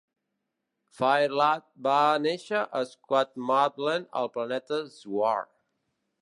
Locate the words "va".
1.87-1.97